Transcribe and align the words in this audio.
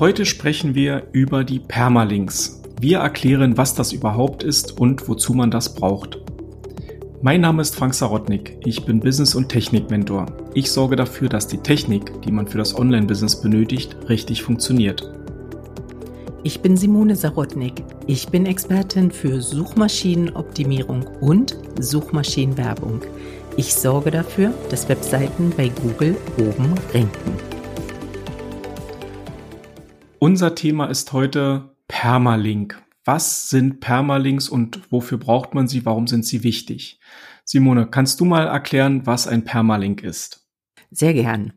Heute 0.00 0.26
sprechen 0.26 0.76
wir 0.76 1.08
über 1.10 1.42
die 1.42 1.58
Permalinks. 1.58 2.62
Wir 2.80 2.98
erklären, 2.98 3.56
was 3.56 3.74
das 3.74 3.90
überhaupt 3.90 4.44
ist 4.44 4.78
und 4.78 5.08
wozu 5.08 5.34
man 5.34 5.50
das 5.50 5.74
braucht. 5.74 6.18
Mein 7.20 7.40
Name 7.40 7.62
ist 7.62 7.74
Frank 7.74 7.94
Sarotnik. 7.94 8.58
Ich 8.64 8.84
bin 8.84 9.00
Business- 9.00 9.34
und 9.34 9.48
Technik-Mentor. 9.48 10.26
Ich 10.54 10.70
sorge 10.70 10.94
dafür, 10.94 11.28
dass 11.28 11.48
die 11.48 11.58
Technik, 11.58 12.22
die 12.22 12.30
man 12.30 12.46
für 12.46 12.58
das 12.58 12.78
Online-Business 12.78 13.40
benötigt, 13.40 13.96
richtig 14.08 14.44
funktioniert. 14.44 15.12
Ich 16.44 16.60
bin 16.60 16.76
Simone 16.76 17.16
Sarotnik. 17.16 17.82
Ich 18.06 18.28
bin 18.28 18.46
Expertin 18.46 19.10
für 19.10 19.42
Suchmaschinenoptimierung 19.42 21.08
und 21.20 21.58
Suchmaschinenwerbung. 21.80 23.00
Ich 23.56 23.74
sorge 23.74 24.12
dafür, 24.12 24.54
dass 24.70 24.88
Webseiten 24.88 25.52
bei 25.56 25.72
Google 25.82 26.14
oben 26.38 26.74
ranken. 26.94 27.47
Unser 30.28 30.54
Thema 30.54 30.90
ist 30.90 31.14
heute 31.14 31.74
Permalink. 31.88 32.82
Was 33.06 33.48
sind 33.48 33.80
Permalinks 33.80 34.50
und 34.50 34.92
wofür 34.92 35.16
braucht 35.16 35.54
man 35.54 35.68
sie? 35.68 35.86
Warum 35.86 36.06
sind 36.06 36.26
sie 36.26 36.42
wichtig? 36.44 37.00
Simone, 37.46 37.86
kannst 37.86 38.20
du 38.20 38.26
mal 38.26 38.46
erklären, 38.46 39.06
was 39.06 39.26
ein 39.26 39.44
Permalink 39.44 40.02
ist? 40.02 40.46
Sehr 40.90 41.14
gern. 41.14 41.54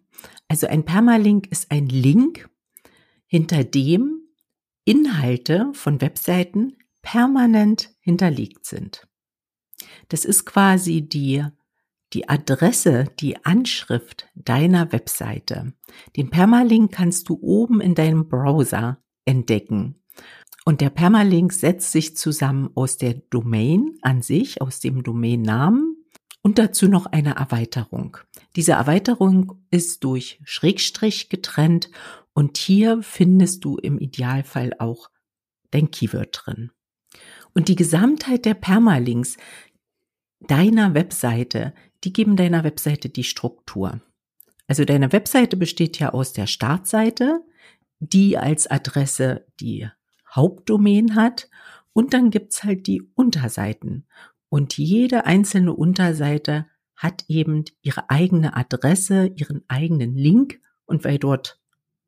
Also 0.48 0.68
ein 0.68 0.86
Permalink 0.86 1.52
ist 1.52 1.70
ein 1.70 1.88
Link, 1.88 2.50
hinter 3.26 3.66
dem 3.66 4.22
Inhalte 4.86 5.72
von 5.74 6.00
Webseiten 6.00 6.78
permanent 7.02 7.90
hinterlegt 8.00 8.66
sind. 8.66 9.06
Das 10.08 10.24
ist 10.24 10.46
quasi 10.46 11.02
die 11.02 11.44
die 12.14 12.30
Adresse, 12.30 13.06
die 13.20 13.46
Anschrift 13.46 14.28
deiner 14.36 14.92
Webseite. 14.92 15.74
Den 16.16 16.30
Permalink 16.30 16.92
kannst 16.92 17.30
du 17.30 17.40
oben 17.42 17.82
in 17.82 17.96
deinem 17.96 18.28
Browser 18.28 19.02
entdecken. 19.26 19.96
Und 20.66 20.82
der 20.82 20.90
Permalink 20.90 21.54
setzt 21.54 21.92
sich 21.92 22.16
zusammen 22.16 22.70
aus 22.76 22.98
der 22.98 23.16
Domain 23.16 23.98
an 24.02 24.22
sich, 24.22 24.62
aus 24.62 24.80
dem 24.80 25.04
Domainnamen 25.04 25.98
und 26.44 26.60
dazu 26.60 26.88
noch 26.88 27.08
eine 27.08 27.36
Erweiterung. 27.36 28.18
Diese 28.56 28.74
Erweiterung 28.74 29.64
ist 29.72 30.04
durch 30.04 30.40
Schrägstrich 30.44 31.30
getrennt 31.30 31.90
und 32.34 32.58
hier 32.58 33.02
findest 33.02 33.66
du 33.66 33.78
im 33.78 33.98
Idealfall 33.98 34.74
auch 34.80 35.10
dein 35.72 35.90
Keyword 35.90 36.42
drin. 36.46 36.72
Und 37.54 37.68
die 37.68 37.76
Gesamtheit 37.76 38.46
der 38.46 38.54
Permalinks 38.54 39.38
deiner 40.40 40.94
Webseite 40.94 41.74
die 42.04 42.14
geben 42.14 42.36
deiner 42.36 42.64
Webseite 42.64 43.10
die 43.10 43.24
Struktur. 43.24 44.02
Also 44.68 44.86
deine 44.86 45.12
Webseite 45.12 45.58
besteht 45.58 46.00
ja 46.00 46.14
aus 46.14 46.34
der 46.34 46.48
Startseite, 46.48 47.42
die 48.00 48.38
als 48.38 48.68
Adresse 48.68 49.46
die 49.60 49.88
Hauptdomain 50.34 51.16
hat 51.16 51.50
und 51.94 52.14
dann 52.14 52.32
gibt's 52.32 52.64
halt 52.64 52.88
die 52.88 53.02
Unterseiten. 53.16 54.08
Und 54.50 54.78
jede 54.78 55.26
einzelne 55.26 55.74
Unterseite 55.74 56.68
hat 56.96 57.26
eben 57.28 57.66
ihre 57.82 58.10
eigene 58.10 58.56
Adresse, 58.56 59.32
ihren 59.36 59.64
eigenen 59.68 60.16
Link 60.16 60.60
und 60.86 61.04
weil 61.04 61.20
dort 61.20 61.60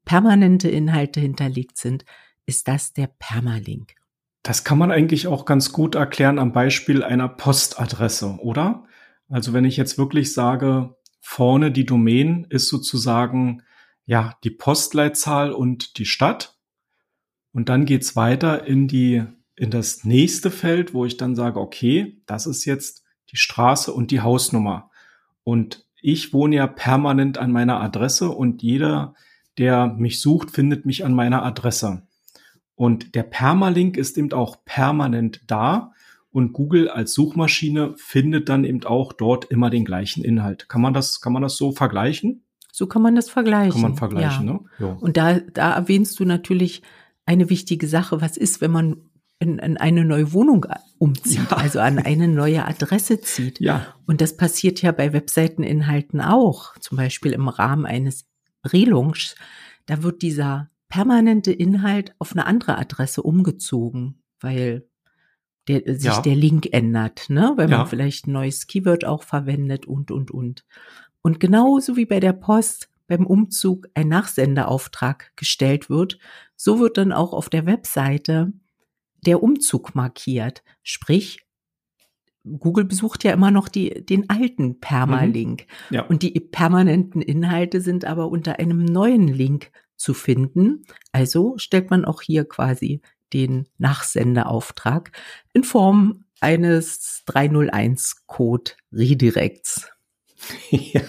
permanente 0.05 0.69
Inhalte 0.69 1.19
hinterlegt 1.19 1.78
sind, 1.78 2.05
ist 2.45 2.67
das 2.67 2.94
der 2.94 3.07
Permalink. 3.07 3.95
Das 4.44 4.66
kann 4.66 4.78
man 4.78 4.91
eigentlich 4.91 5.28
auch 5.28 5.45
ganz 5.45 5.72
gut 5.72 5.95
erklären 5.95 6.38
am 6.38 6.52
Beispiel 6.52 7.03
einer 7.03 7.30
Postadresse, 7.30 8.38
oder? 8.41 8.85
Also 9.34 9.52
wenn 9.52 9.66
ich 9.66 9.78
jetzt 9.78 9.98
wirklich 9.98 10.31
sage, 10.31 10.95
vorne 11.20 11.72
die 11.72 11.88
Domain 11.88 12.45
ist 12.52 12.67
sozusagen 12.67 13.64
ja 14.06 14.38
die 14.44 14.52
Postleitzahl 14.52 15.52
und 15.52 15.98
die 15.98 16.06
Stadt. 16.06 16.56
Und 17.52 17.68
dann 17.68 17.85
geht's 17.85 18.16
weiter 18.16 18.68
in 18.68 18.88
die, 18.88 19.24
in 19.56 19.72
das 19.72 20.03
nächste 20.03 20.52
Feld, 20.52 20.94
wo 20.94 21.03
ich 21.03 21.18
dann 21.18 21.35
sage, 21.35 21.59
okay, 21.59 22.22
das 22.28 22.46
ist 22.46 22.66
jetzt 22.66 23.06
die 23.31 23.38
Straße 23.38 23.91
und 23.91 24.12
die 24.12 24.22
Hausnummer. 24.22 24.91
Und 25.44 25.84
ich 26.00 26.31
wohne 26.31 26.57
ja 26.57 26.68
permanent 26.68 27.40
an 27.40 27.52
meiner 27.52 27.81
Adresse 27.81 28.30
und 28.30 28.62
jeder, 28.62 29.16
der 29.57 29.88
mich 29.88 30.22
sucht, 30.22 30.52
findet 30.52 30.86
mich 30.86 31.06
an 31.06 31.16
meiner 31.16 31.44
Adresse. 31.44 32.03
Und 32.75 33.16
der 33.16 33.24
Permalink 33.24 33.97
ist 33.97 34.16
eben 34.16 34.31
auch 34.31 34.63
permanent 34.63 35.41
da 35.47 35.91
und 36.33 36.51
Google 36.51 36.89
als 36.89 37.13
Suchmaschine 37.13 37.94
findet 37.95 38.49
dann 38.49 38.66
eben 38.66 38.83
auch 38.83 39.13
dort 39.13 39.45
immer 39.45 39.69
den 39.69 39.85
gleichen 39.85 40.23
Inhalt. 40.23 40.67
Kann 40.67 40.81
man 40.81 40.94
das, 40.94 41.21
kann 41.21 41.31
man 41.31 41.44
das 41.44 41.55
so 41.55 41.71
vergleichen? 41.71 42.44
So 42.71 42.88
kann 42.88 43.03
man 43.03 43.16
das 43.16 43.29
vergleichen. 43.29 43.73
Kann 43.73 43.81
man 43.81 43.95
vergleichen, 43.95 44.47
ja. 44.47 44.53
ne? 44.53 44.59
Ja. 44.79 44.97
Und 44.99 45.16
da, 45.16 45.39
da 45.39 45.75
erwähnst 45.75 46.19
du 46.19 46.25
natürlich 46.25 46.81
eine 47.27 47.51
wichtige 47.51 47.88
Sache. 47.88 48.19
Was 48.19 48.35
ist, 48.35 48.61
wenn 48.61 48.71
man 48.71 49.11
in, 49.38 49.59
in 49.59 49.77
eine 49.77 50.03
neue 50.05 50.33
Wohnung 50.33 50.66
umzieht, 50.97 51.51
ja. 51.51 51.57
also 51.57 51.79
an 51.79 51.99
eine 51.99 52.27
neue 52.27 52.65
Adresse 52.65 53.21
zieht? 53.21 53.59
Ja. 53.59 53.94
Und 54.07 54.19
das 54.19 54.35
passiert 54.35 54.81
ja 54.81 54.91
bei 54.91 55.13
Webseiteninhalten 55.13 56.19
auch. 56.19 56.75
Zum 56.79 56.97
Beispiel 56.97 57.33
im 57.33 57.47
Rahmen 57.47 57.85
eines 57.85 58.25
Relaunchs. 58.65 59.35
Da 59.85 60.01
wird 60.01 60.23
dieser 60.23 60.71
permanente 60.89 61.51
Inhalt 61.51 62.15
auf 62.17 62.31
eine 62.31 62.47
andere 62.47 62.79
Adresse 62.79 63.21
umgezogen, 63.21 64.23
weil 64.39 64.88
der, 65.68 65.81
sich 65.96 66.06
ja. 66.06 66.22
der 66.22 66.35
Link 66.35 66.69
ändert, 66.72 67.29
ne? 67.29 67.53
weil 67.56 67.68
man 67.68 67.79
ja. 67.79 67.85
vielleicht 67.85 68.28
ein 68.28 68.34
neues 68.34 68.68
Keyword 68.68 69.06
auch 69.06 69.24
verwendet 69.24 69.85
und, 69.85 70.12
und, 70.12 70.31
und. 70.31 70.66
Und 71.22 71.40
genauso 71.40 71.96
wie 71.96 72.06
bei 72.06 72.19
der 72.19 72.34
Post 72.34 72.90
beim 73.07 73.25
Umzug 73.25 73.88
ein 73.94 74.07
Nachsenderauftrag 74.07 75.31
gestellt 75.35 75.90
wird, 75.90 76.19
so 76.56 76.79
wird 76.79 76.97
dann 76.97 77.12
auch 77.12 77.34
auf 77.34 77.50
der 77.50 77.66
Webseite 77.66 78.53
der 79.25 79.41
Umzug 79.41 79.96
markiert. 79.96 80.63
Sprich, 80.84 81.46
Google 82.45 82.85
besucht 82.85 83.24
ja 83.24 83.31
immer 83.31 83.51
noch 83.51 83.69
die, 83.69 84.06
den 84.06 84.30
alten 84.30 84.80
Permalink. 84.80 85.66
Mhm. 85.90 85.95
Ja. 85.95 86.01
Und 86.03 86.24
die 86.24 86.31
permanenten 86.31 87.22
Inhalte 87.22 87.80
sind 87.81 88.06
aber 88.06 88.28
unter 88.30 88.59
einem 88.59 88.84
neuen 88.84 89.28
Link 89.28 89.72
zu 89.95 90.13
finden. 90.13 90.84
Also 91.12 91.57
stellt 91.57 91.90
man 91.90 92.03
auch 92.03 92.22
hier 92.22 92.45
quasi 92.45 93.01
den 93.33 93.67
Nachsendeauftrag 93.77 95.11
in 95.53 95.63
Form 95.63 96.25
eines 96.39 97.23
301-Code 97.27 98.71
Redirects. 98.91 99.89
Ja, 100.69 101.01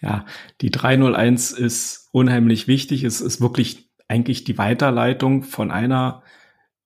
ja, 0.00 0.24
die 0.60 0.70
301 0.70 1.50
ist 1.50 2.08
unheimlich 2.12 2.68
wichtig. 2.68 3.02
Es 3.02 3.20
ist 3.20 3.40
wirklich 3.40 3.90
eigentlich 4.06 4.44
die 4.44 4.56
Weiterleitung 4.56 5.42
von 5.42 5.72
einer, 5.72 6.22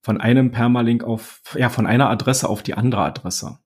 von 0.01 0.19
einem 0.19 0.53
Permalink 0.53 1.05
auf, 1.05 1.43
ja, 1.55 1.69
von 1.69 1.87
einer 1.87 2.09
Adresse 2.09 2.49
auf 2.49 2.63
die 2.63 2.75
andere 2.75 3.03
Adresse. 3.03 3.59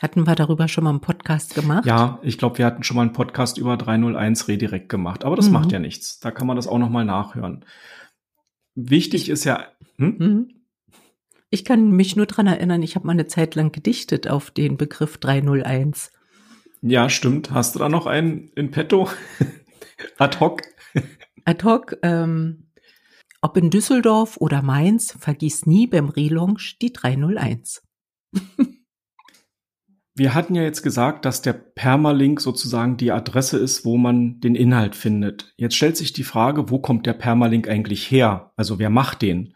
Hatten 0.00 0.26
wir 0.26 0.34
darüber 0.34 0.68
schon 0.68 0.84
mal 0.84 0.90
einen 0.90 1.00
Podcast 1.00 1.54
gemacht? 1.54 1.86
Ja, 1.86 2.18
ich 2.22 2.36
glaube, 2.36 2.58
wir 2.58 2.66
hatten 2.66 2.82
schon 2.82 2.96
mal 2.96 3.02
einen 3.02 3.14
Podcast 3.14 3.56
über 3.56 3.76
301 3.76 4.48
Redirect 4.48 4.88
gemacht, 4.88 5.24
aber 5.24 5.36
das 5.36 5.46
mhm. 5.46 5.52
macht 5.54 5.72
ja 5.72 5.78
nichts. 5.78 6.20
Da 6.20 6.30
kann 6.30 6.46
man 6.46 6.56
das 6.56 6.66
auch 6.66 6.78
noch 6.78 6.90
mal 6.90 7.04
nachhören. 7.04 7.64
Wichtig 8.74 9.22
ich, 9.22 9.28
ist 9.30 9.44
ja. 9.44 9.68
Hm? 9.98 10.16
Mhm. 10.18 10.48
Ich 11.50 11.64
kann 11.64 11.92
mich 11.92 12.16
nur 12.16 12.26
dran 12.26 12.46
erinnern, 12.46 12.82
ich 12.82 12.96
habe 12.96 13.06
mal 13.06 13.12
eine 13.12 13.26
Zeit 13.26 13.54
lang 13.54 13.72
gedichtet 13.72 14.28
auf 14.28 14.50
den 14.50 14.76
Begriff 14.76 15.18
301. 15.18 16.12
Ja, 16.82 17.08
stimmt. 17.08 17.50
Hast 17.50 17.74
du 17.74 17.78
da 17.78 17.88
noch 17.88 18.06
einen 18.06 18.50
in 18.54 18.70
petto? 18.70 19.08
Ad 20.18 20.38
hoc? 20.40 20.62
Ad 21.44 21.64
hoc, 21.64 21.96
ähm, 22.02 22.66
ob 23.40 23.56
in 23.56 23.70
Düsseldorf 23.70 24.36
oder 24.38 24.62
Mainz, 24.62 25.16
vergiss 25.18 25.66
nie 25.66 25.86
beim 25.86 26.08
Relaunch 26.08 26.78
die 26.80 26.92
301. 26.92 27.82
Wir 30.18 30.34
hatten 30.34 30.54
ja 30.54 30.62
jetzt 30.62 30.82
gesagt, 30.82 31.26
dass 31.26 31.42
der 31.42 31.52
Permalink 31.52 32.40
sozusagen 32.40 32.96
die 32.96 33.12
Adresse 33.12 33.58
ist, 33.58 33.84
wo 33.84 33.98
man 33.98 34.40
den 34.40 34.54
Inhalt 34.54 34.96
findet. 34.96 35.52
Jetzt 35.58 35.76
stellt 35.76 35.98
sich 35.98 36.14
die 36.14 36.24
Frage, 36.24 36.70
wo 36.70 36.78
kommt 36.78 37.04
der 37.04 37.12
Permalink 37.12 37.68
eigentlich 37.68 38.10
her? 38.10 38.52
Also 38.56 38.78
wer 38.78 38.88
macht 38.88 39.20
den? 39.20 39.54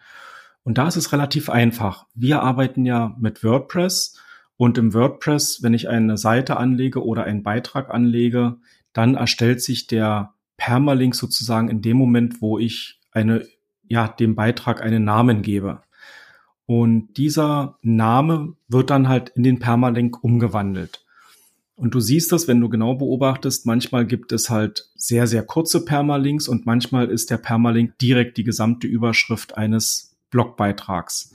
Und 0.71 0.79
da 0.79 0.87
ist 0.87 0.95
es 0.95 1.13
relativ 1.13 1.51
einfach. 1.51 2.07
Wir 2.15 2.45
arbeiten 2.45 2.87
ja 2.87 3.17
mit 3.19 3.43
WordPress 3.43 4.21
und 4.57 4.79
im 4.79 4.95
WordPress, 4.95 5.65
wenn 5.65 5.75
ich 5.75 5.89
eine 5.89 6.17
Seite 6.17 6.59
anlege 6.59 7.05
oder 7.05 7.25
einen 7.25 7.43
Beitrag 7.43 7.93
anlege, 7.93 8.57
dann 8.93 9.17
erstellt 9.17 9.61
sich 9.63 9.89
der 9.89 10.33
Permalink 10.59 11.17
sozusagen 11.17 11.71
in 11.71 11.83
dem 11.83 11.97
Moment, 11.97 12.41
wo 12.41 12.57
ich 12.57 13.01
eine, 13.11 13.45
ja, 13.89 14.07
dem 14.07 14.37
Beitrag 14.37 14.81
einen 14.81 15.03
Namen 15.03 15.43
gebe. 15.43 15.83
Und 16.67 17.17
dieser 17.17 17.77
Name 17.83 18.55
wird 18.69 18.91
dann 18.91 19.09
halt 19.09 19.31
in 19.31 19.43
den 19.43 19.59
Permalink 19.59 20.23
umgewandelt. 20.23 21.05
Und 21.75 21.97
du 21.97 21.99
siehst 21.99 22.31
das, 22.31 22.47
wenn 22.47 22.61
du 22.61 22.69
genau 22.69 22.95
beobachtest, 22.95 23.67
manchmal 23.67 24.07
gibt 24.07 24.31
es 24.31 24.51
halt 24.51 24.89
sehr, 24.95 25.27
sehr 25.27 25.43
kurze 25.43 25.85
Permalinks 25.85 26.47
und 26.47 26.65
manchmal 26.65 27.11
ist 27.11 27.29
der 27.29 27.39
Permalink 27.39 27.99
direkt 27.99 28.37
die 28.37 28.45
gesamte 28.45 28.87
Überschrift 28.87 29.57
eines 29.57 30.10
Blogbeitrags. 30.31 31.35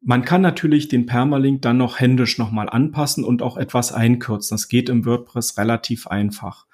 Man 0.00 0.24
kann 0.24 0.42
natürlich 0.42 0.88
den 0.88 1.06
Permalink 1.06 1.62
dann 1.62 1.76
noch 1.76 2.00
händisch 2.00 2.36
nochmal 2.38 2.68
anpassen 2.68 3.24
und 3.24 3.40
auch 3.40 3.56
etwas 3.56 3.92
einkürzen. 3.92 4.54
Das 4.54 4.68
geht 4.68 4.88
im 4.88 5.04
WordPress 5.06 5.58
relativ 5.58 6.08
einfach. 6.08 6.66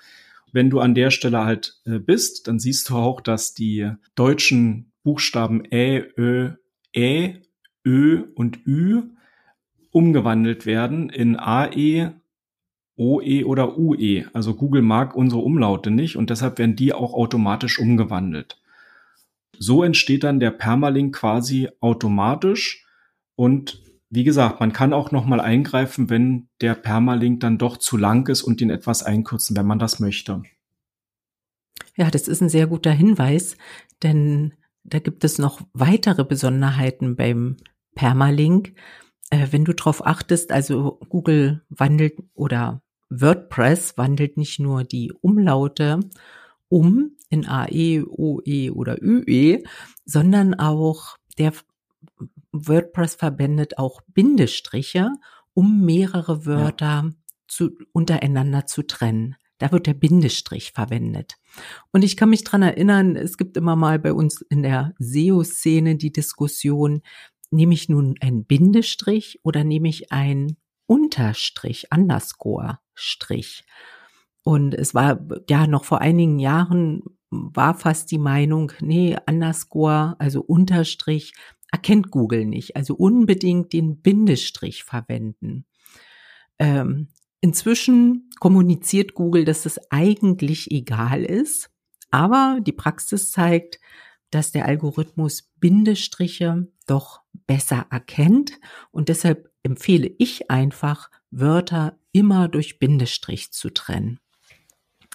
Wenn 0.51 0.71
du 0.71 0.81
an 0.81 0.95
der 0.95 1.11
Stelle 1.11 1.45
halt 1.45 1.81
äh, 1.85 1.99
bist, 1.99 2.49
dann 2.49 2.59
siehst 2.59 2.89
du 2.89 2.97
auch, 2.97 3.21
dass 3.21 3.53
die 3.53 3.91
deutschen 4.15 4.93
Buchstaben 5.03 5.63
Ä, 5.71 6.05
Ö, 6.17 6.53
Ä, 6.97 7.43
Ö 7.87 8.23
und 8.35 8.67
Ü 8.67 9.03
umgewandelt 9.91 10.65
werden 10.65 11.11
in 11.11 11.37
AE, 11.37 12.15
OE 12.97 13.45
oder 13.45 13.79
UE. 13.79 14.25
Also 14.33 14.55
Google 14.55 14.83
mag 14.83 15.15
unsere 15.15 15.43
Umlaute 15.43 15.91
nicht 15.91 16.17
und 16.17 16.31
deshalb 16.31 16.59
werden 16.59 16.77
die 16.77 16.93
auch 16.93 17.15
automatisch 17.15 17.79
umgewandelt. 17.79 18.61
So 19.59 19.83
entsteht 19.83 20.25
dann 20.25 20.41
der 20.41 20.51
Permalink 20.51 21.15
quasi 21.15 21.69
automatisch 21.81 22.85
und 23.35 23.83
wie 24.11 24.25
gesagt, 24.25 24.61
man 24.61 24.73
kann 24.73 24.93
auch 24.95 25.11
noch 25.11 25.27
mal 25.27 25.41
eingreifen, 25.41 26.09
wenn 26.09 26.49
der 26.61 26.75
Permalink 26.75 27.41
dann 27.41 27.59
doch 27.59 27.77
zu 27.77 27.97
lang 27.97 28.27
ist 28.29 28.43
und 28.43 28.61
ihn 28.61 28.71
etwas 28.71 29.03
einkürzen, 29.03 29.57
wenn 29.57 29.67
man 29.67 29.79
das 29.79 30.01
möchte. 30.01 30.43
Ja, 31.97 32.11
das 32.11 32.29
ist 32.29 32.41
ein 32.41 32.49
sehr 32.49 32.67
guter 32.67 32.93
Hinweis, 32.93 33.57
denn 34.03 34.55
da 34.85 34.99
gibt 34.99 35.25
es 35.25 35.39
noch 35.39 35.61
weitere 35.75 36.25
Besonderheiten 36.25 37.17
beim 37.17 37.57
Permalink. 37.95 38.75
Äh, 39.31 39.49
wenn 39.51 39.65
du 39.65 39.75
darauf 39.75 40.07
achtest, 40.07 40.53
also 40.53 41.01
Google 41.09 41.63
wandelt 41.69 42.15
oder 42.35 42.83
WordPress 43.11 43.99
wandelt 43.99 44.37
nicht 44.37 44.59
nur 44.61 44.85
die 44.85 45.13
Umlaute 45.13 46.01
um 46.69 47.17
in 47.31 47.47
AE, 47.47 48.05
OE 48.07 48.71
oder 48.71 48.97
UE, 49.03 49.63
sondern 50.05 50.55
auch 50.55 51.17
der 51.39 51.53
WordPress 52.53 53.15
verwendet 53.15 53.79
auch 53.79 54.01
Bindestriche, 54.09 55.11
um 55.55 55.85
mehrere 55.85 56.47
Wörter 56.47 57.05
ja. 57.05 57.11
zu, 57.47 57.71
untereinander 57.93 58.67
zu 58.67 58.83
trennen. 58.83 59.37
Da 59.59 59.73
wird 59.73 59.87
der 59.87 59.95
Bindestrich 59.95 60.71
verwendet. 60.73 61.35
Und 61.91 62.05
ich 62.05 62.17
kann 62.17 62.31
mich 62.31 62.45
dran 62.45 62.63
erinnern, 62.63 63.17
es 63.17 63.37
gibt 63.37 63.57
immer 63.57 63.75
mal 63.75 63.99
bei 63.99 64.13
uns 64.13 64.41
in 64.43 64.63
der 64.63 64.95
SEO-Szene 64.99 65.97
die 65.97 66.13
Diskussion, 66.13 67.03
nehme 67.51 67.75
ich 67.75 67.89
nun 67.89 68.15
einen 68.21 68.45
Bindestrich 68.45 69.41
oder 69.43 69.65
nehme 69.65 69.89
ich 69.89 70.13
einen 70.13 70.57
Unterstrich, 70.87 71.89
Underscore-Strich? 71.93 73.65
Und 74.49 74.73
es 74.73 74.95
war 74.95 75.21
ja 75.51 75.67
noch 75.67 75.85
vor 75.85 76.01
einigen 76.01 76.39
Jahren 76.39 77.03
war 77.29 77.75
fast 77.75 78.11
die 78.11 78.17
Meinung, 78.17 78.73
nee, 78.81 79.15
Underscore, 79.29 80.17
also 80.19 80.41
Unterstrich, 80.41 81.35
erkennt 81.71 82.11
Google 82.11 82.47
nicht. 82.47 82.75
Also 82.75 82.95
unbedingt 82.95 83.75
den 83.75 84.01
Bindestrich 84.01 84.85
verwenden. 84.85 85.67
Ähm, 86.59 87.09
inzwischen 87.43 88.31
kommuniziert 88.41 89.13
Google, 89.13 89.45
dass 89.45 89.67
es 89.67 89.79
eigentlich 89.91 90.71
egal 90.71 91.27
ist, 91.27 91.69
aber 92.11 92.61
die 92.63 92.73
Praxis 92.73 93.31
zeigt, 93.31 93.79
dass 94.31 94.51
der 94.51 94.65
Algorithmus 94.65 95.43
Bindestriche 95.57 96.69
doch 96.87 97.21
besser 97.47 97.85
erkennt 97.91 98.59
und 98.93 99.11
deshalb 99.11 99.51
empfehle 99.63 100.11
ich 100.17 100.51
einfach, 100.51 101.11
Wörter 101.31 101.99
immer 102.13 102.49
durch 102.49 102.79
Bindestrich 102.79 103.53
zu 103.53 103.69
trennen. 103.69 104.21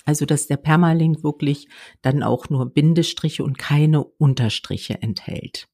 Also, 0.03 0.25
dass 0.25 0.47
der 0.47 0.57
Permalink 0.57 1.23
wirklich 1.23 1.67
dann 2.01 2.23
auch 2.23 2.49
nur 2.49 2.73
Bindestriche 2.73 3.43
und 3.43 3.57
keine 3.57 4.03
Unterstriche 4.03 5.01
enthält. 5.01 5.67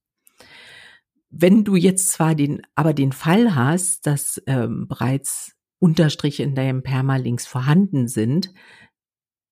Wenn 1.32 1.64
du 1.64 1.76
jetzt 1.76 2.10
zwar 2.12 2.36
den, 2.36 2.62
aber 2.76 2.94
den 2.94 3.12
Fall 3.12 3.56
hast, 3.56 4.08
dass 4.08 4.42
ähm, 4.48 4.88
bereits 4.88 5.56
Unterstriche 5.80 6.44
in 6.44 6.56
deinem 6.56 6.84
Permalinks 6.84 7.46
vorhanden 7.46 8.08
sind, 8.08 8.54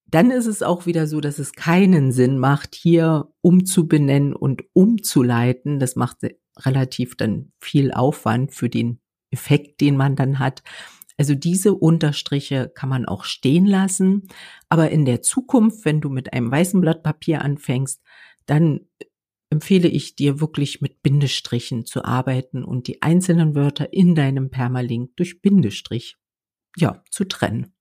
dann 0.10 0.32
ist 0.32 0.46
es 0.46 0.64
auch 0.64 0.86
wieder 0.86 1.06
so, 1.06 1.20
dass 1.20 1.38
es 1.38 1.54
keinen 1.54 2.12
Sinn 2.12 2.38
macht, 2.38 2.76
hier 2.76 3.30
umzubenennen 3.42 4.34
und 4.34 4.64
umzuleiten. 4.74 5.80
Das 5.80 5.96
macht 5.96 6.18
relativ 6.60 7.16
dann 7.18 7.52
viel 7.60 7.92
Aufwand 7.92 8.54
für 8.54 8.70
den 8.70 9.00
Effekt, 9.32 9.82
den 9.82 9.98
man 9.98 10.16
dann 10.16 10.40
hat. 10.40 10.64
Also 11.18 11.34
diese 11.34 11.74
Unterstriche 11.74 12.72
kann 12.74 12.90
man 12.90 13.06
auch 13.06 13.24
stehen 13.24 13.66
lassen. 13.66 14.28
Aber 14.70 14.92
in 14.92 15.06
der 15.06 15.22
Zukunft, 15.22 15.84
wenn 15.84 16.00
du 16.00 16.10
mit 16.10 16.34
einem 16.34 16.52
weißen 16.52 16.80
Blatt 16.80 17.04
Papier 17.04 17.42
anfängst, 17.42 18.02
dann 18.46 18.82
empfehle 19.50 19.88
ich 19.88 20.16
dir 20.16 20.40
wirklich 20.40 20.82
mit 20.82 21.02
Bindestrichen 21.02 21.86
zu 21.86 22.04
arbeiten 22.04 22.64
und 22.64 22.88
die 22.88 23.02
einzelnen 23.02 23.56
Wörter 23.56 23.94
in 23.94 24.14
deinem 24.14 24.50
Permalink 24.50 25.16
durch 25.16 25.42
Bindestrich, 25.42 26.18
ja, 26.76 27.04
zu 27.10 27.24
trennen. 27.24 27.74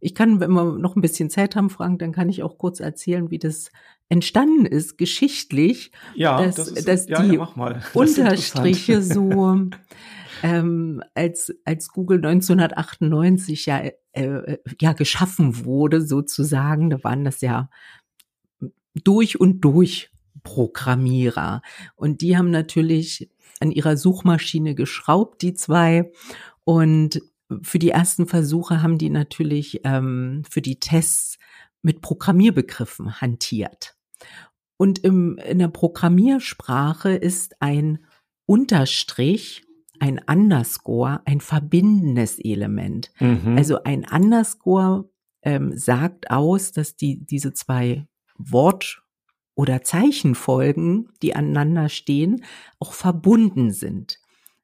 Ich 0.00 0.14
kann, 0.14 0.38
wenn 0.38 0.52
wir 0.52 0.78
noch 0.78 0.96
ein 0.96 1.00
bisschen 1.00 1.30
Zeit 1.30 1.56
haben, 1.56 1.70
Frank, 1.70 1.98
dann 2.00 2.12
kann 2.12 2.28
ich 2.28 2.42
auch 2.42 2.58
kurz 2.58 2.78
erzählen, 2.78 3.30
wie 3.30 3.38
das 3.38 3.70
entstanden 4.10 4.66
ist, 4.66 4.98
geschichtlich. 4.98 5.92
Ja, 6.14 6.44
dass, 6.44 6.56
das 6.56 6.68
ist, 6.68 6.88
dass 6.88 7.08
ja, 7.08 7.22
die 7.22 7.32
ja, 7.32 7.38
mach 7.38 7.56
mal. 7.56 7.82
Das 7.94 8.18
Unterstriche 8.18 9.02
so, 9.02 9.70
ähm, 10.44 11.02
als, 11.14 11.54
als 11.64 11.88
Google 11.88 12.18
1998 12.18 13.64
ja, 13.64 13.78
äh, 13.78 13.92
äh, 14.12 14.58
ja 14.78 14.92
geschaffen 14.92 15.64
wurde, 15.64 16.02
sozusagen, 16.02 16.90
da 16.90 17.02
waren 17.02 17.24
das 17.24 17.40
ja 17.40 17.70
durch 18.92 19.40
und 19.40 19.62
durch 19.62 20.10
Programmierer. 20.42 21.62
Und 21.96 22.20
die 22.20 22.36
haben 22.36 22.50
natürlich 22.50 23.30
an 23.58 23.70
ihrer 23.70 23.96
Suchmaschine 23.96 24.74
geschraubt, 24.74 25.40
die 25.40 25.54
zwei. 25.54 26.12
Und 26.64 27.22
für 27.62 27.78
die 27.78 27.90
ersten 27.90 28.26
Versuche 28.26 28.82
haben 28.82 28.98
die 28.98 29.08
natürlich 29.08 29.80
ähm, 29.84 30.42
für 30.50 30.60
die 30.60 30.78
Tests 30.78 31.38
mit 31.80 32.02
Programmierbegriffen 32.02 33.22
hantiert. 33.22 33.96
Und 34.76 34.98
im, 34.98 35.38
in 35.38 35.58
der 35.58 35.68
Programmiersprache 35.68 37.14
ist 37.14 37.62
ein 37.62 38.04
Unterstrich, 38.44 39.63
ein 40.00 40.20
Underscore, 40.26 41.20
ein 41.24 41.40
verbindendes 41.40 42.38
Element. 42.38 43.12
Mhm. 43.20 43.56
Also 43.56 43.82
ein 43.84 44.04
Underscore 44.10 45.08
ähm, 45.42 45.76
sagt 45.76 46.30
aus, 46.30 46.72
dass 46.72 46.96
die, 46.96 47.24
diese 47.24 47.52
zwei 47.52 48.06
Wort- 48.36 49.02
oder 49.54 49.82
Zeichenfolgen, 49.82 51.08
die 51.22 51.36
aneinander 51.36 51.88
stehen, 51.88 52.44
auch 52.80 52.92
verbunden 52.92 53.70
sind, 53.70 54.18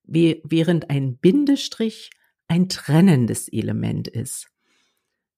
während 0.04 0.90
ein 0.90 1.16
Bindestrich 1.18 2.10
ein 2.48 2.68
trennendes 2.68 3.46
Element 3.48 4.08
ist. 4.08 4.48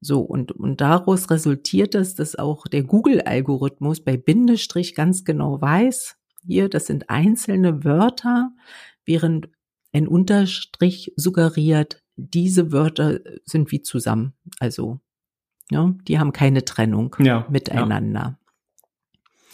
So, 0.01 0.21
und, 0.21 0.51
und 0.53 0.81
daraus 0.81 1.31
resultiert 1.31 1.95
es, 1.95 2.15
dass 2.15 2.37
auch 2.37 2.67
der 2.67 2.83
Google-Algorithmus 2.83 4.03
bei 4.03 4.17
Bindestrich 4.17 4.95
ganz 4.95 5.25
genau 5.25 5.61
weiß, 5.61 6.17
hier, 6.45 6.69
das 6.69 6.87
sind 6.87 7.09
einzelne 7.09 7.85
Wörter, 7.85 8.51
während 9.05 9.49
ein 9.93 10.09
Unterstrich 10.09 11.13
suggeriert, 11.17 12.03
diese 12.17 12.73
Wörter 12.73 13.21
sind 13.45 13.71
wie 13.73 13.83
zusammen. 13.83 14.35
Also, 14.59 15.01
ja, 15.71 15.95
die 16.07 16.19
haben 16.19 16.33
keine 16.33 16.65
Trennung 16.65 17.17
ja, 17.19 17.47
miteinander. 17.51 18.39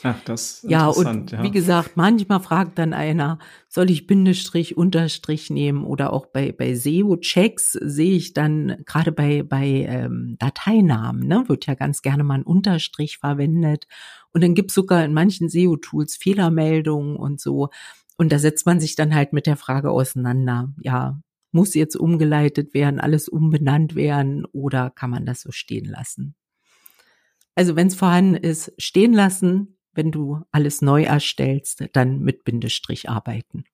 Ach, 0.02 0.20
das 0.24 0.62
ist 0.62 0.70
ja, 0.70 0.86
und 0.86 1.32
ja. 1.32 1.42
wie 1.42 1.50
gesagt, 1.50 1.96
manchmal 1.96 2.40
fragt 2.40 2.78
dann 2.78 2.92
einer, 2.92 3.38
soll 3.68 3.90
ich 3.90 4.06
Bindestrich, 4.06 4.76
Unterstrich 4.76 5.50
nehmen 5.50 5.84
oder 5.84 6.12
auch 6.12 6.26
bei, 6.26 6.52
bei 6.52 6.74
SEO-Checks 6.74 7.72
sehe 7.72 8.16
ich 8.16 8.32
dann, 8.32 8.76
gerade 8.86 9.10
bei, 9.10 9.42
bei 9.42 9.66
ähm, 9.66 10.36
Dateinamen, 10.38 11.26
ne, 11.26 11.44
wird 11.48 11.66
ja 11.66 11.74
ganz 11.74 12.02
gerne 12.02 12.22
mal 12.22 12.36
ein 12.36 12.42
Unterstrich 12.44 13.18
verwendet. 13.18 13.86
Und 14.32 14.44
dann 14.44 14.54
gibt's 14.54 14.74
sogar 14.74 15.04
in 15.04 15.14
manchen 15.14 15.48
SEO-Tools 15.48 16.16
Fehlermeldungen 16.16 17.16
und 17.16 17.40
so. 17.40 17.70
Und 18.18 18.32
da 18.32 18.38
setzt 18.38 18.66
man 18.66 18.80
sich 18.80 18.96
dann 18.96 19.14
halt 19.14 19.32
mit 19.32 19.46
der 19.46 19.56
Frage 19.56 19.90
auseinander, 19.90 20.74
ja, 20.80 21.20
muss 21.52 21.74
jetzt 21.74 21.96
umgeleitet 21.96 22.74
werden, 22.74 23.00
alles 23.00 23.28
umbenannt 23.28 23.94
werden 23.94 24.44
oder 24.44 24.90
kann 24.90 25.08
man 25.08 25.24
das 25.24 25.40
so 25.40 25.52
stehen 25.52 25.86
lassen? 25.86 26.34
Also 27.54 27.74
wenn 27.74 27.86
es 27.86 27.94
vorhanden 27.94 28.34
ist, 28.34 28.72
stehen 28.76 29.14
lassen, 29.14 29.78
wenn 29.92 30.10
du 30.10 30.42
alles 30.50 30.82
neu 30.82 31.04
erstellst, 31.04 31.84
dann 31.92 32.20
mit 32.20 32.44
Bindestrich 32.44 33.08
arbeiten. 33.08 33.64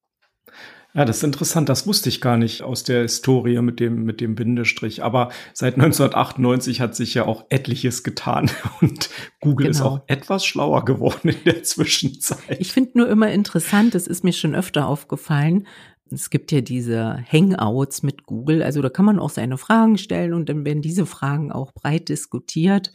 Ja, 0.97 1.05
das 1.05 1.17
ist 1.19 1.23
interessant. 1.25 1.69
Das 1.69 1.89
wusste 1.89 2.09
ich 2.09 2.21
gar 2.21 2.37
nicht 2.37 2.63
aus 2.63 2.85
der 2.85 3.03
Historie 3.03 3.61
mit 3.61 3.81
dem, 3.81 4.05
mit 4.05 4.21
dem 4.21 4.37
Bindestrich. 4.37 5.03
Aber 5.03 5.31
seit 5.53 5.75
1998 5.75 6.81
hat 6.81 6.95
sich 6.95 7.15
ja 7.15 7.27
auch 7.27 7.47
etliches 7.49 8.05
getan 8.05 8.49
und 8.81 9.11
Google 9.41 9.67
genau. 9.67 9.77
ist 9.77 9.83
auch 9.83 10.01
etwas 10.07 10.47
schlauer 10.47 10.85
geworden 10.85 11.31
in 11.31 11.45
der 11.45 11.65
Zwischenzeit. 11.65 12.61
Ich 12.61 12.73
finde 12.73 12.99
nur 12.99 13.09
immer 13.09 13.33
interessant, 13.33 13.97
das 13.97 14.07
ist 14.07 14.23
mir 14.23 14.33
schon 14.33 14.55
öfter 14.55 14.87
aufgefallen. 14.87 15.67
Es 16.13 16.31
gibt 16.31 16.53
ja 16.53 16.61
diese 16.61 17.25
Hangouts 17.31 18.05
mit 18.05 18.25
Google. 18.25 18.63
Also 18.63 18.81
da 18.81 18.89
kann 18.89 19.05
man 19.05 19.19
auch 19.19 19.31
seine 19.31 19.59
Fragen 19.59 19.99
stellen 19.99 20.33
und 20.33 20.49
dann 20.49 20.65
werden 20.65 20.83
diese 20.83 21.07
Fragen 21.07 21.51
auch 21.51 21.73
breit 21.73 22.09
diskutiert. 22.09 22.93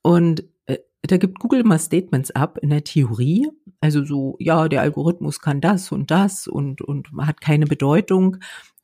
Und 0.00 0.44
da 1.02 1.16
gibt 1.16 1.38
Google 1.38 1.64
mal 1.64 1.78
Statements 1.78 2.30
ab 2.30 2.58
in 2.58 2.70
der 2.70 2.84
Theorie. 2.84 3.48
Also 3.80 4.04
so, 4.04 4.36
ja, 4.40 4.68
der 4.68 4.82
Algorithmus 4.82 5.40
kann 5.40 5.60
das 5.60 5.92
und 5.92 6.10
das 6.10 6.48
und, 6.48 6.82
und 6.82 7.08
hat 7.18 7.40
keine 7.40 7.66
Bedeutung. 7.66 8.38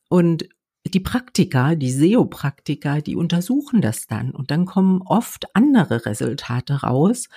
Und 0.08 0.48
die 0.86 1.00
Praktiker, 1.00 1.76
die 1.76 1.90
SEO-Praktiker, 1.90 3.00
die 3.00 3.16
untersuchen 3.16 3.80
das 3.80 4.06
dann 4.06 4.30
und 4.30 4.50
dann 4.50 4.66
kommen 4.66 5.02
oft 5.02 5.46
andere 5.54 6.04
Resultate 6.06 6.82
raus 6.82 7.28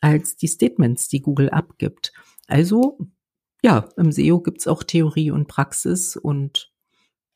als 0.00 0.36
die 0.36 0.48
Statements, 0.48 1.08
die 1.08 1.20
Google 1.20 1.50
abgibt. 1.50 2.12
Also 2.46 2.98
ja, 3.62 3.88
im 3.96 4.12
SEO 4.12 4.40
gibt's 4.40 4.66
auch 4.66 4.82
Theorie 4.82 5.30
und 5.30 5.48
Praxis 5.48 6.16
und 6.16 6.72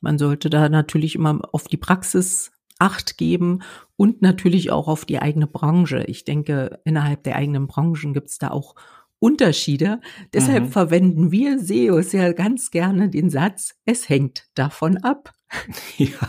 man 0.01 0.19
sollte 0.19 0.49
da 0.49 0.69
natürlich 0.69 1.15
immer 1.15 1.41
auf 1.53 1.69
die 1.69 1.77
Praxis 1.77 2.53
Acht 2.81 3.19
geben 3.19 3.61
und 3.97 4.23
natürlich 4.23 4.71
auch 4.73 4.89
auf 4.89 5.05
die 5.05 5.21
eigene 5.21 5.47
Branche. 5.47 6.05
Ich 6.07 6.25
denke, 6.25 6.81
innerhalb 6.85 7.23
der 7.23 7.37
eigenen 7.37 7.67
Branchen 7.67 8.13
gibt's 8.13 8.39
da 8.39 8.51
auch 8.51 8.75
Unterschiede. 9.21 10.01
Deshalb 10.33 10.65
mhm. 10.65 10.69
verwenden 10.71 11.31
wir 11.31 11.59
SEOs 11.59 12.13
ja 12.13 12.33
ganz 12.33 12.71
gerne 12.71 13.11
den 13.11 13.31
Satz, 13.31 13.75
es 13.85 14.09
hängt 14.09 14.49
davon 14.55 14.97
ab. 14.99 15.35
Ja, 15.99 16.29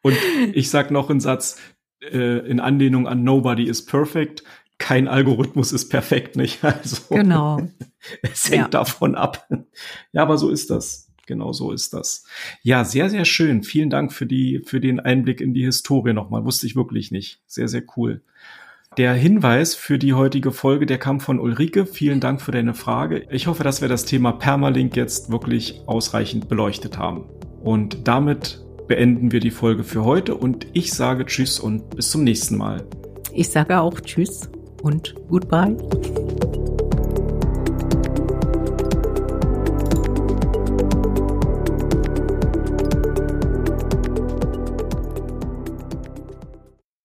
und 0.00 0.16
ich 0.54 0.70
sag 0.70 0.90
noch 0.90 1.10
einen 1.10 1.20
Satz 1.20 1.60
äh, 2.00 2.38
in 2.48 2.58
Anlehnung 2.58 3.06
an 3.06 3.22
Nobody 3.22 3.64
is 3.64 3.84
perfect. 3.84 4.42
Kein 4.78 5.08
Algorithmus 5.08 5.72
ist 5.72 5.88
perfekt, 5.88 6.36
nicht? 6.36 6.64
Also 6.64 7.14
genau. 7.14 7.68
es 8.22 8.50
hängt 8.50 8.62
ja. 8.62 8.68
davon 8.68 9.14
ab. 9.14 9.46
Ja, 10.12 10.22
aber 10.22 10.38
so 10.38 10.48
ist 10.50 10.70
das. 10.70 11.05
Genau 11.26 11.52
so 11.52 11.72
ist 11.72 11.92
das. 11.92 12.24
Ja, 12.62 12.84
sehr, 12.84 13.10
sehr 13.10 13.24
schön. 13.24 13.62
Vielen 13.62 13.90
Dank 13.90 14.12
für 14.12 14.26
die, 14.26 14.62
für 14.64 14.80
den 14.80 15.00
Einblick 15.00 15.40
in 15.40 15.54
die 15.54 15.64
Historie 15.64 16.12
nochmal. 16.12 16.44
Wusste 16.44 16.66
ich 16.66 16.76
wirklich 16.76 17.10
nicht. 17.10 17.40
Sehr, 17.46 17.68
sehr 17.68 17.82
cool. 17.96 18.22
Der 18.96 19.12
Hinweis 19.12 19.74
für 19.74 19.98
die 19.98 20.14
heutige 20.14 20.52
Folge, 20.52 20.86
der 20.86 20.98
kam 20.98 21.20
von 21.20 21.38
Ulrike. 21.38 21.84
Vielen 21.84 22.20
Dank 22.20 22.40
für 22.40 22.52
deine 22.52 22.72
Frage. 22.72 23.26
Ich 23.30 23.46
hoffe, 23.46 23.62
dass 23.62 23.82
wir 23.82 23.88
das 23.88 24.06
Thema 24.06 24.32
Permalink 24.32 24.96
jetzt 24.96 25.30
wirklich 25.30 25.82
ausreichend 25.86 26.48
beleuchtet 26.48 26.96
haben. 26.96 27.24
Und 27.62 28.08
damit 28.08 28.64
beenden 28.88 29.32
wir 29.32 29.40
die 29.40 29.50
Folge 29.50 29.84
für 29.84 30.04
heute 30.04 30.34
und 30.34 30.66
ich 30.72 30.92
sage 30.92 31.26
Tschüss 31.26 31.58
und 31.58 31.96
bis 31.96 32.10
zum 32.10 32.24
nächsten 32.24 32.56
Mal. 32.56 32.86
Ich 33.34 33.50
sage 33.50 33.78
auch 33.80 34.00
Tschüss 34.00 34.48
und 34.82 35.14
Goodbye. 35.28 35.76